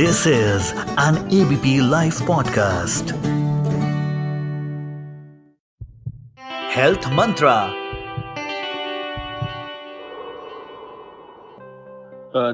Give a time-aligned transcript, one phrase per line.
[0.00, 3.10] This is an ABP Life podcast.
[6.74, 7.56] Health Mantra.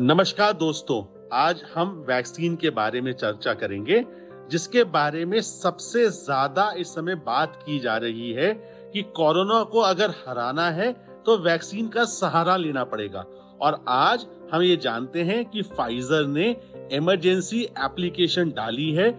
[0.01, 1.01] नमस्कार दोस्तों
[1.43, 4.05] आज हम वैक्सीन के बारे में चर्चा करेंगे,
[4.51, 8.53] जिसके बारे में सबसे ज़्यादा इस समय बात की जा रही है
[8.93, 10.93] कि कोरोना को अगर हराना है
[11.27, 13.25] तो वैक्सीन का सहारा लेना पड़ेगा
[13.63, 16.55] और आज हम ये जानते हैं कि फाइजर ने
[16.93, 19.11] इमरजेंसी एप्लीकेशन डाली है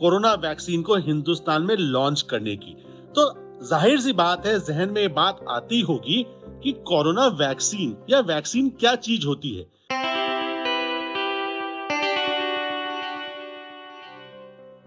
[0.00, 2.76] कोरोना वैक्सीन को हिंदुस्तान में लॉन्च करने की।
[3.16, 3.32] तो
[3.66, 6.24] ज़ाहिर सी बात है, जहन में बात आती होगी
[6.62, 9.66] कि कोरोना वैक्सीन या वैक्सीन क्या चीज़ होती है।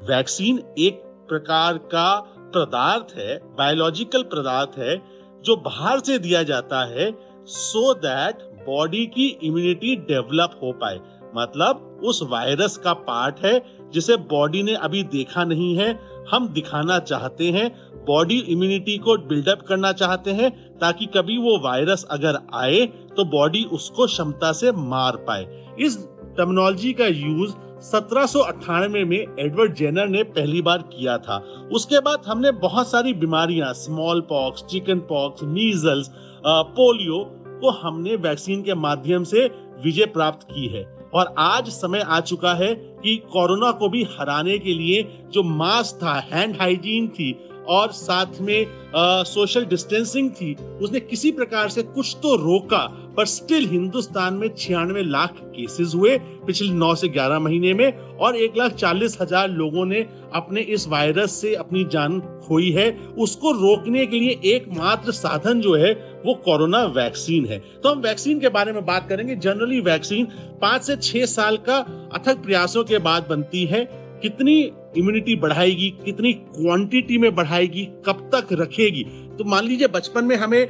[0.01, 2.19] वैक्सीन एक प्रकार का
[2.55, 5.01] पदार्थ है, बायोलॉजिकल पदार्थ है,
[5.43, 7.11] जो बाहर से दिया जाता है
[7.47, 10.99] सो दैट बॉडी की इम्यूनिटी डेवलप हो पाए।
[11.35, 13.61] मतलब उस वायरस का पार्ट है
[13.93, 15.99] जिसे बॉडी ने अभी देखा नहीं है।
[16.31, 17.69] हम दिखाना चाहते हैं,
[18.05, 22.85] बॉडी इम्यूनिटी को बिल्डअप करना चाहते हैं ताकि कभी वो वायरस अगर आए
[23.17, 25.97] तो बॉडी उसको क्षमता से मार पाए। इस
[26.37, 31.37] टर्मिनोलॉजी का यूज़ 1798 में एडवर्ड जेनर ने पहली बार किया था।
[31.71, 36.11] उसके बाद हमने बहुत सारी बीमारियाँ small pox chicken pox measles
[36.45, 37.23] polio
[37.61, 39.45] को हमने वैक्सीन के माध्यम से
[39.83, 44.57] विजय प्राप्त की है। और आज समय आ चुका है कि कोरोना को भी हराने
[44.59, 47.31] के लिए जो मास्क था हैंड हाइजीन थी
[47.69, 52.85] और साथ में आ, सोशल डिस्टेंसिंग थी। उसने किसी प्रकार से कुछ तो रोका
[53.17, 58.35] पर स्टिल हिंदुस्तान में छियानवे लाख केसेस हुए पिछले नौ से ग्यारह महीने में और
[58.35, 63.51] एक लाख चालीस हज़ार लोगों ने अपने इस वायरस से अपनी जान खोई है। उसको
[63.51, 65.93] रोकने के लिए एकमात्र साधन जो है
[66.25, 70.25] वो कोरोना वैक्सीन है। तो हम वैक्सीन के बारे में बात करेंगे। जनरली वैक्सीन
[70.61, 71.77] पाँच से छह साल का
[72.13, 73.87] अथक प्रयासों के बाद बनती है।
[74.21, 74.61] कितनी
[74.97, 79.03] इम्यूनिटी बढ़ाएगी, कितनी क्वांटिटी में बढ़ाएगी, कब तक रखेगी?
[79.37, 80.67] तो मान लीजिए बचपन में हमें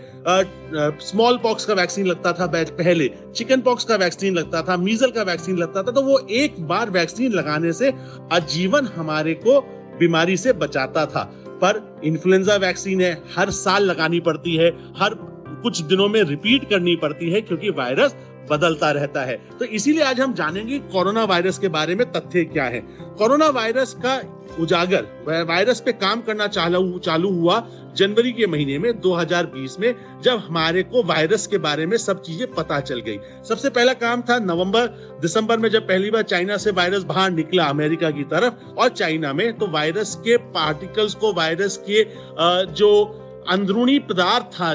[1.01, 5.23] स्मॉल पॉक्स का वैक्सीन लगता था पहले चिकन पॉक्स का वैक्सीन लगता था मीजल का
[5.23, 7.91] वैक्सीन लगता था तो वो एक बार वैक्सीन लगाने से
[8.31, 9.59] आजीवन हमारे को
[9.99, 11.23] बीमारी से बचाता था।
[11.61, 15.13] पर इन्फ्लुएंजा वैक्सीन है, हर साल लगानी पड़ती है, हर
[15.63, 18.16] कुछ दिनों में रिपीट करनी पड़ती है, क्योंकि वायरस
[18.50, 22.66] बदलता रहता है। तो इसीलिए आज हम जानेंगे कोरोना वायरस के बारे में तथ्य क्या
[22.66, 22.80] है।
[23.18, 24.22] कोरोना वायरस का
[24.59, 25.06] उजागर
[25.46, 27.59] वायरस पे काम करना चालू चालू हुआ
[27.97, 29.94] जनवरी के महीने में 2020 में,
[30.24, 33.18] जब हमारे को वायरस के बारे में सब चीज़ें पता चल गई।
[33.50, 34.88] सबसे पहला काम था नवंबर,
[35.22, 39.34] दिसंबर में जब पहली बार चाइना से वायरस बाहर निकला अमेरिका की तरफ़ और चाइना
[39.34, 42.03] में तो वायरस के पार्टिकल्स को, वायरस के
[42.74, 42.90] जो
[43.50, 44.74] अंदरूनी पदार्थ था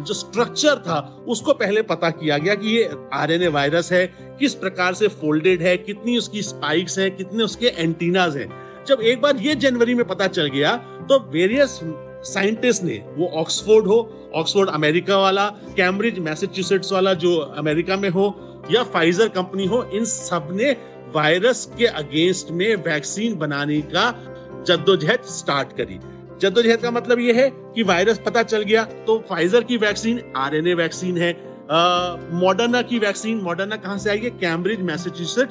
[0.00, 4.06] जो स्ट्रक्चर था, उसको पहले पता किया गया कि ये आरएनए वायरस है,
[4.40, 8.48] किस प्रकार से फोल्डेड है, कितनी उसकी स्पाइक्स हैं, कितने उसके एंटीनाज हैं।
[8.86, 10.76] जब एक बार ये जनवरी में पता चल गया
[11.08, 11.78] तो वेरियस
[12.24, 18.26] साइंटिस्ट ने, वो ऑक्सफोर्ड हो ऑक्सफोर्ड अमेरिका वाला कैम्ब्रिज मैसेच्यूसेट्स वाला जो अमेरिका में हो,
[18.70, 20.70] या फाइजर कंपनी हो, इन सबने
[21.14, 24.10] वायरस के अगेंस्ट में वैक्सीन बनाने का
[24.66, 25.98] जद्दोजहद स्टार्ट करी।
[26.40, 30.74] जद्दोजहद का मतलब ये है कि वायरस पता चल गया तो फाइजर की वैक्सीन आरएनए
[30.74, 31.32] वैक्सीन है
[32.40, 34.30] मॉडर्ना की वैक्सीन मॉडर्ना कहाँ से आई है?
[34.30, 35.48] कैम्ब्रिज मैसेच्यूसेट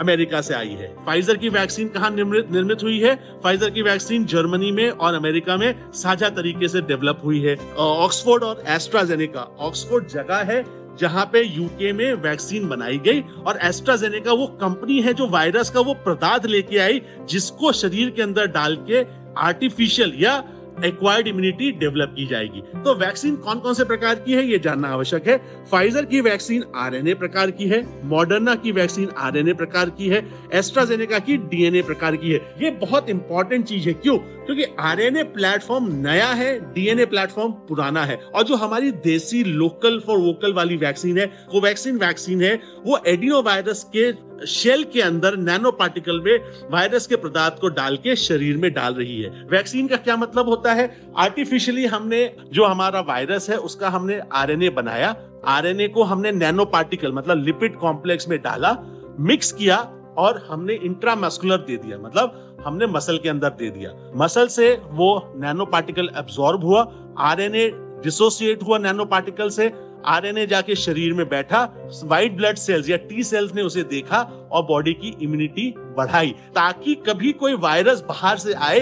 [0.00, 3.14] अमेरिका से आई है। फाइजर की वैक्सीन कहाँ निर्मित निर्मित हुई है?
[3.42, 8.44] फाइजर की वैक्सीन जर्मनी में और अमेरिका में साझा तरीके से डेवलप हुई है। ऑक्सफोर्ड
[8.44, 10.64] और एस्ट्राजेनेका ऑक्सफोर्ड जगह है
[11.00, 15.80] जहाँ पे यूके में वैक्सीन बनाई गई और एस्ट्राजेनेका वो कंपनी है जो वायरस का
[15.80, 19.02] वो पदार्थ लेके आई जिसको शरीर के अंदर डाल के
[19.38, 20.44] आर्टिफिशियल या
[20.84, 24.88] एक्वायर्ड इम्यूनिटी डेवलप की जाएगी। तो वैक्सीन कौन कौन से प्रकार की है, ये जानना
[24.88, 30.08] आवश्यक है। फाइजर की वैक्सीन आरएनए प्रकार की है मॉडर्ना की वैक्सीन आरएनए प्रकार की
[30.08, 34.18] है एस्ट्राजेनेका की डीएनए प्रकार की है। ये बहुत इंपॉर्टेंट चीज़ है। क्यों?
[34.46, 40.18] क्योंकि आरएनए प्लेटफॉर्म नया है, डीएनए प्लेटफॉर्म पुराना है। और जो हमारी देसी लोकल फॉर
[40.18, 45.70] वोकल वाली वैक्सीन है, कोवैक्सीन वैक्सीन है, वो एडिनो वायरस के शेल के अंदर नैनो
[45.70, 46.38] पार्टिकल में
[46.70, 50.48] वायरस के पदार्थ को डाल के शरीर में डाल रही है। वैक्सीन का क्या मतलब
[50.48, 51.10] होता है?
[51.16, 55.16] आर्टिफिशियली हमने जो हमारा वायरस है, उसका हमने आरएनए बनाया।
[55.46, 58.76] आरएनए को हमने नैनो पार्टिकल मतलब लिपिड कॉम्प्लेक्स में डाला,
[59.20, 64.46] मिक्स किया और हमने इंट्रामस्कुलर दे दिया मतलब हमने मसल के अंदर दे दिया। मसल
[64.48, 66.86] से वो नैनो पार्टिकल एब्सॉर्ब हुआ
[67.22, 67.70] आरएनए
[68.04, 69.72] डिसोसिएट हुआ नैनो पार्टिकल से
[70.06, 71.62] आरएनए जाके शरीर में बैठा
[72.04, 74.20] व्हाइट ब्लड सेल्स या टी सेल्स ने उसे देखा
[74.52, 78.80] और बॉडी की इम्यूनिटी बढ़ाई, ताकि कभी कोई वायरस बाहर से आए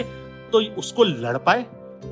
[0.53, 1.65] तो उसको लड़ पाए,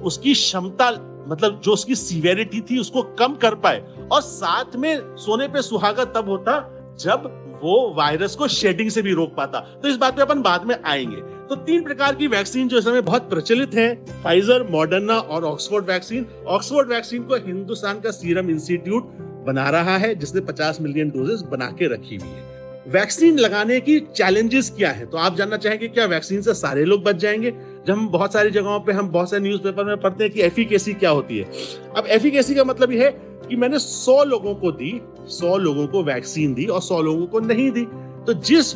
[0.02, 0.90] उसकी क्षमता
[1.28, 3.82] मतलब जो उसकी सीवेरिटी थी, उसको कम कर पाए।
[4.12, 6.58] और साथ में सोने पे सुहागा तब होता
[7.00, 7.28] जब
[7.62, 10.76] वो वायरस को शेडिंग से भी रोक पाता। तो इस बात पे अपन बाद में
[10.84, 15.44] आएँगे। तो तीन प्रकार की वैक्सीन जो इस समय बहुत प्रचलित है फाइजर मॉडर्ना और
[15.44, 19.10] ऑक्सफोर्ड वैक्सीन ऑक्सफोर्ड वैक्सीन को हिंदुस्तान का सीरम इंस्टीट्यूट
[19.46, 22.52] बना रहा है, जिसने 50 मिलियन डोजेस बना के रखी हुई है।
[22.88, 25.06] वैक्सीन लगाने की चैलेंजेस क्या है?
[25.06, 27.50] तो आप जानना चाहेंगे क्या वैक्सीन से सारे लोग बच जाएँगे?
[27.86, 30.92] जब हम बहुत सारी जगहों पे हम बहुत सारे न्यूज़पेपर में पढ़ते हैं कि एफिकेसी
[30.92, 31.44] क्या होती है।
[31.96, 33.10] अब एफिकेसी का मतलब यह है
[33.48, 37.40] कि मैंने 100 लोगों को दी 100 लोगों को वैक्सीन दी और 100 लोगों को
[37.40, 37.84] नहीं दी।
[38.26, 38.74] तो जिस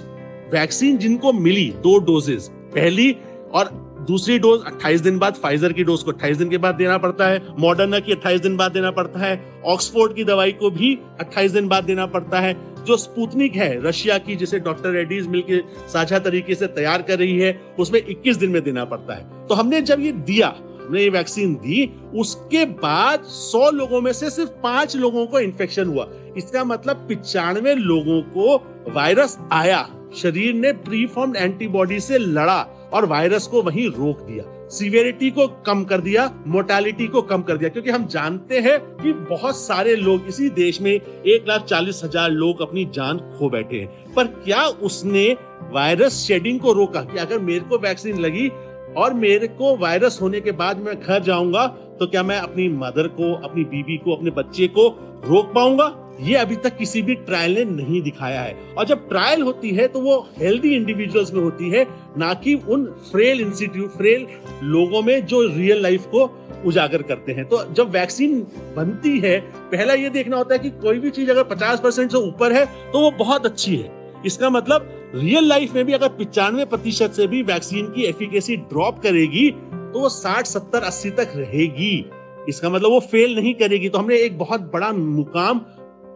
[0.52, 3.16] वैक्सीन जिनको मिली दो डोजेस, पहली
[3.54, 6.98] और दूसरी डोज 28 दिन बाद फाइजर की डोज को 28 दिन के बाद देना
[6.98, 10.98] पड़ता है मॉडर्ना की 28 दिन बाद देना पड़ता है ऑक्सफोर्ड की दवाई को भी
[11.20, 15.88] 28 दिन बाद देना पड़ता है। जो स्पुतनिक है, रशिया की, जिसे डॉक्टर रेड्डीज मिलकर
[15.88, 19.54] साझा तरीके से तैयार कर रही है, उसमें 21 दिन में देना पड़ता है। तो
[19.54, 20.48] हमने जब ये दिया
[20.94, 26.08] ये वैक्सीन दी, उसके बाद 100 लोगों में से सिर्फ़ पाँच लोगों को इन्फेक्शन हुआ।
[26.36, 28.56] इसका मतलब पिचानवे लोगों को
[28.94, 29.86] वायरस आया।
[30.16, 32.60] शरीर ने प्रीफॉर्म्ड एंटीबॉडी से लड़ा
[32.92, 37.56] और वायरस को वहीं रोक दिया। सीवियरिटी को कम कर दिया मोर्टेलिटी को कम कर
[37.56, 42.00] दिया, क्योंकि हम जानते हैं कि बहुत सारे लोग इसी देश में एक लाख चालीस
[42.04, 45.26] हज़ार लोग अपनी जान खो बैठे हैं। पर क्या उसने
[45.72, 48.48] वायरस शेडिंग को रोका कि अगर मेरे को वैक्सीन लगी
[48.96, 51.66] और मेरे को वायरस होने के बाद मैं घर जाऊँगा
[52.00, 54.88] तो क्या मैं अपनी मदर को, अपनी बीबी को, अपने बच्चे को
[55.26, 55.94] रोक पाऊँगा?
[56.20, 59.86] ये अभी तक किसी भी ट्रायल ने नहीं दिखाया है। और जब ट्रायल होती है
[59.88, 61.86] तो वो हेल्दी इंडिविजुअल्स में होती है,
[62.18, 64.26] ना कि उन फ्रेल इंस्टीट्यूट फ्रेल
[64.62, 66.24] लोगों में जो रियल लाइफ को
[66.66, 68.40] उजागर करते हैं। तो जब वैक्सीन
[68.76, 69.38] बनती है,
[69.70, 72.64] पहला ये देखना होता है कि कोई भी चीज़ अगर 50 परसेंट से ऊपर है
[72.92, 73.90] तो वो बहुत अच्छी है।
[74.26, 78.98] इसका मतलब रियल लाइफ में भी अगर पिचानवे प्रतिशत से भी वैक्सीन की एफिकेसी ड्रॉप
[78.98, 82.06] करेगी तो वो साठ, सत्तर, अस्सी तक रहेगी।
[82.48, 85.58] इसका मतलब वो फेल नहीं करेगी। तो हमने एक बहुत बड़ा मुकाम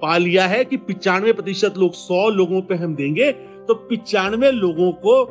[0.03, 3.31] पा लिया है कि पिचानवे प्रतिशत लोग, सौ लोगों पे हम देंगे
[3.69, 5.25] तो पिचानवे लोगों को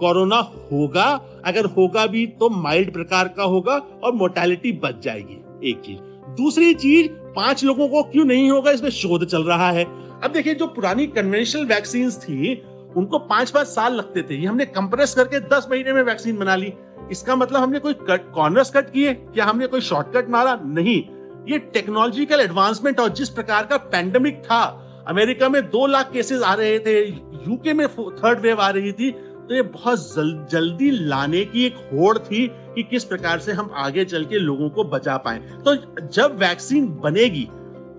[0.00, 0.38] कोरोना
[0.72, 1.04] होगा।
[1.44, 5.98] अगर होगा भी तो माइल्ड प्रकार का होगा और मोर्टेलिटी बच जाएगी, एक चीज़।
[6.36, 8.70] दूसरी चीज़, पाँच लोगों को क्यों नहीं होगा?
[8.70, 9.84] इसमें शोध चल रहा है।
[10.24, 12.54] अब देखिए, जो पुरानी कन्वेंशनल वैक्सीन थी
[12.96, 16.56] उनको पाँच पाँच साल लगते थे। ये हमने कंप्रेस करके दस महीने में वैक्सीन बना
[16.56, 16.72] ली।
[17.10, 20.58] इसका मतलब हमने कोई कट कॉर्नर्स कट किए क्या हमने कोई शॉर्टकट मारा?
[20.64, 21.02] नहीं।
[21.48, 24.62] ये टेक्नोलॉजिकल एडवांसमेंट और जिस प्रकार का पैंडमिक था
[25.08, 29.10] अमेरिका में दो लाख केसेस आ रहे थे यूके में थर्ड वेव आ रही थी
[29.10, 33.70] तो ये बहुत जल, जल्दी लाने की एक होड़ थी कि किस प्रकार से हम
[33.76, 35.74] आगे चल के लोगों को बचा पाए। तो
[36.06, 37.48] जब वैक्सीन बनेगी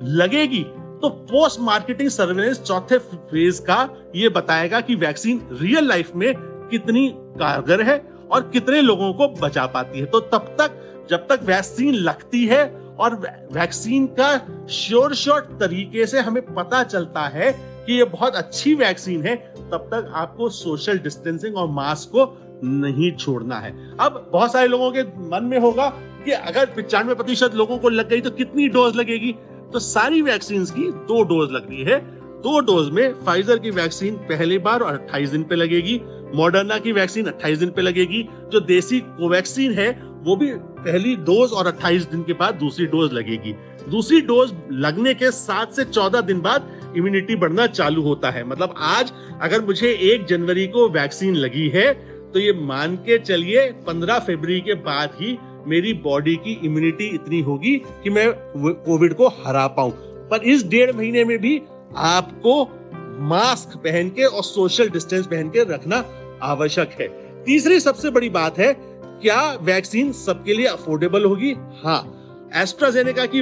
[0.03, 0.63] लगेगी
[1.01, 3.77] तो पोस्ट मार्केटिंग सर्वेलेंस चौथे फ़ेज़ का
[4.15, 6.33] ये बताएगा कि वैक्सीन रियल लाइफ में
[6.71, 7.97] कितनी कारगर है
[8.31, 10.71] और कितने लोगों को बचा पाती है। तो तब तक,
[11.09, 12.63] जब तक वैक्सीन लगती है
[12.99, 13.15] और
[13.53, 14.37] वैक्सीन का
[14.69, 17.51] श्योर शॉर्ट तरीके से हमें पता चलता है
[17.85, 19.35] कि ये बहुत अच्छी वैक्सीन है,
[19.71, 24.91] तब तक आपको सोशल डिस्टेंसिंग और मास्क को नहीं छोड़ना है। अब बहुत सारे लोगों
[24.91, 25.87] के मन में होगा
[26.25, 29.35] कि अगर पिचानवे प्रतिशत लोगों को लग गई तो कितनी डोज लगेगी?
[29.73, 31.99] तो सारी वैक्सीन की दो डोज लग रही है।
[32.41, 35.99] दो डोज में फाइजर की वैक्सीन पहली बार और 28 दिन पे लगेगी।
[36.35, 39.89] मॉडर्ना की वैक्सीन 28 दिन पे लगेगी। जो देसी कोवैक्सीन है,
[40.23, 43.53] वो भी पहली डोज और 28 दिन के बाद दूसरी डोज लगेगी।
[43.89, 48.73] दूसरी डोज लगने के सात से चौदह दिन बाद इम्यूनिटी बढ़ना चालू होता है। मतलब
[48.77, 49.11] आज
[49.41, 51.93] अगर मुझे एक जनवरी को वैक्सीन लगी है
[52.33, 55.37] तो ये मान के चलिए पंद्रह फरवरी के बाद ही
[55.67, 58.33] मेरी बॉडी की इम्यूनिटी इतनी होगी कि मैं
[58.73, 59.91] कोविड को हरा पाऊँ।
[60.29, 61.61] पर इस डेढ़ महीने में भी
[61.95, 62.69] आपको
[63.19, 66.05] मास्क पहन के और सोशल डिस्टेंस पहन के रखना
[66.41, 67.07] आवश्यक है।
[67.43, 68.73] तीसरी सबसे बड़ी बात है,
[69.21, 71.55] क्या वैक्सीन सबके लिए अफोर्डेबल होगी?
[71.83, 72.17] हाँ।
[72.55, 73.41] एस्ट्राजेनेका की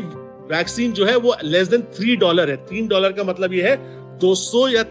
[0.55, 3.77] वैक्सीन जो है वो लेस देन थ्री डॉलर है। तीन डॉलर का मतलब ये है
[4.19, 4.83] 200 या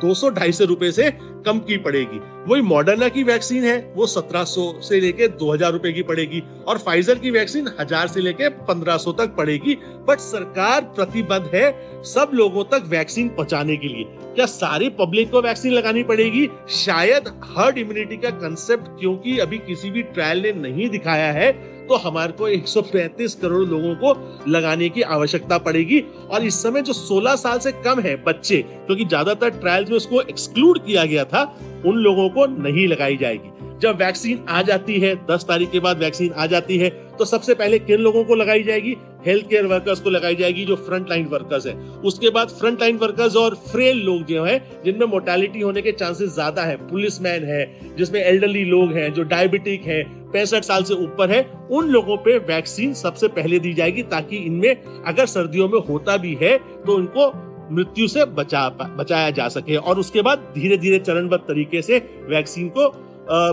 [0.00, 4.62] 200 ढाई सौ रुपए से कम की पड़ेगी। वही मॉडर्ना की वैक्सीन है, वो 1700
[4.82, 9.34] से लेके 2000 रुपए की पड़ेगी और फाइजर की वैक्सीन हज़ार से लेके 1500 तक
[9.36, 9.74] पड़ेगी।
[10.08, 15.40] बट सरकार प्रतिबद्ध है सब लोगों तक वैक्सीन पहुँचाने के लिए। क्या सारी पब्लिक को
[15.42, 16.48] वैक्सीन लगानी पड़ेगी?
[16.76, 21.96] शायद हर्ड इम्यूनिटी का कंसेप्ट क्योंकि अभी किसी भी ट्रायल ने नहीं दिखाया है तो
[21.98, 27.34] हमारे को 135 करोड़ लोगों को लगाने की आवश्यकता पड़ेगी। और इस समय जो 16
[27.36, 31.42] साल से कम है बच्चे, क्योंकि ज़्यादातर ट्रायल्स में उसको एक्सक्लूड किया गया था,
[31.86, 35.98] उन लोगों को नहीं लगाई जाएगी। जब वैक्सीन आ जाती है, दस तारीख के बाद
[35.98, 38.96] वैक्सीन आ जाती है तो सबसे पहले किन लोगों को लगाई जाएगी?
[39.26, 41.74] हेल्थ केयर वर्कर्स को लगाई जाएगी, जो फ्रंट लाइन वर्कर्स है।
[42.04, 46.32] उसके बाद फ्रंट लाइन वर्कर्स और फ्रेल लोग जो है, जिनमें मोर्टेलिटी होने के चांसेस
[46.34, 51.30] ज़्यादा है पुलिसमैन है, जिसमें एल्डरली लोग हैं, जो डायबिटिक है, पैंसठ साल से ऊपर
[51.30, 56.16] है, उन लोगों पे वैक्सीन सबसे पहले दी जाएगी, ताकि इनमें अगर सर्दियों में होता
[56.16, 57.30] भी है तो उनको
[57.72, 61.98] मृत्यु से बचा बचाया जा सके और उसके बाद धीरे धीरे चरणबद्ध तरीके से
[62.28, 62.92] वैक्सीन को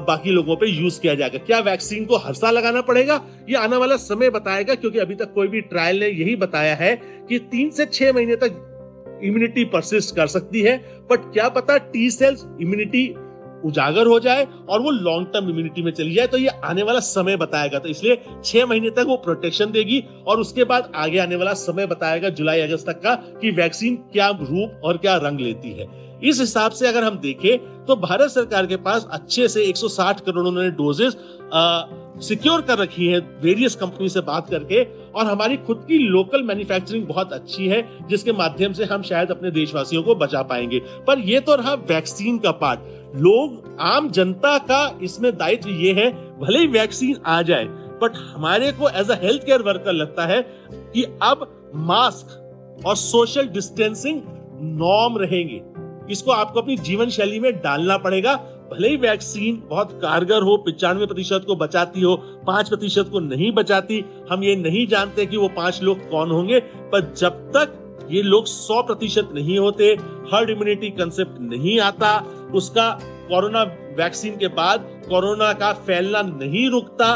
[0.01, 3.21] बाकी लोगों पे यूज़ किया जाएगा। क्या वैक्सीन को हर साल लगाना पड़ेगा?
[3.49, 6.95] ये आने वाला समय बताएगा, क्योंकि अभी तक कोई भी ट्रायल ने यही बताया है
[7.29, 10.77] कि तीन से छह महीने तक इम्यूनिटी परसिस्ट कर सकती है।
[11.11, 13.05] बट क्या पता टी सेल्स इम्यूनिटी
[13.65, 16.99] उजागर हो जाए और वो लॉन्ग टर्म इम्यूनिटी में चली जाए तो ये आने वाला
[16.99, 21.35] समय बताएगा। तो इसलिए छह महीने तक वो प्रोटेक्शन देगी और उसके बाद आगे आने
[21.35, 25.71] वाला समय बताएगा जुलाई अगस्त तक का कि वैक्सीन क्या रूप और क्या रंग लेती
[25.71, 25.87] है।
[26.23, 30.47] इस हिसाब से अगर हम देखें तो भारत सरकार के पास अच्छे से 160 करोड़
[30.47, 31.15] उन्होंने डोजेस
[32.23, 34.83] सिक्योर कर रखी है। वेरियस कंपनी से बात करके
[35.15, 39.51] और हमारी खुद की लोकल मैन्युफैक्चरिंग बहुत अच्छी है, जिसके माध्यम से हम शायद अपने
[39.51, 42.79] देशवासियों को बचा पाएँगे। पर ये तो रहा वैक्सीन का पार्ट
[43.15, 47.65] लोग, आम जनता का इसमें दायित्व ये है, भले ही वैक्सीन आ जाए
[48.01, 53.47] बट हमारे को as a health care worker लगता है कि अब मास्क और सोशल
[53.47, 54.21] डिस्टेंसिंग
[54.61, 55.61] नॉर्म रहेंगे।
[56.11, 58.35] इसको आपको अपनी जीवन शैली में डालना पड़ेगा।
[58.71, 62.15] भले ही वैक्सीन बहुत कारगर हो, पिचानवे प्रतिशत को बचाती हो,
[62.47, 66.59] पाँच प्रतिशत को नहीं बचाती, हम ये नहीं जानते कि वो पाँच लोग कौन होंगे,
[66.59, 69.85] पर जब तक ये लोग सौ प्रतिशत नहीं होते
[70.33, 72.17] हर्ड इम्यूनिटी कंसेप्ट नहीं आता,
[72.53, 72.89] उसका
[73.29, 73.63] कोरोना
[73.97, 77.15] वैक्सीन के बाद कोरोना का फैलना नहीं रुकता,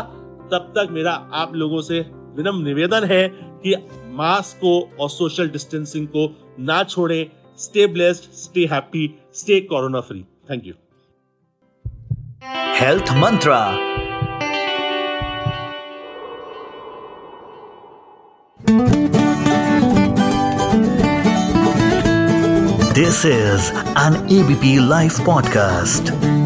[0.51, 1.99] तब तक मेरा आप लोगों से
[2.35, 3.27] विनम्र निवेदन है
[3.63, 3.75] कि
[4.13, 7.23] मास्क को और सोशल डिस्टेंसिंग को ना छोड़े।
[7.55, 10.25] Stay blessed, stay happy, stay corona free.
[10.47, 10.75] Thank you.
[12.41, 13.93] Health Mantra
[22.93, 26.42] This is an ABP Life podcast.